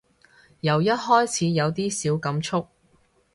[0.61, 2.65] 由一開始有啲小感觸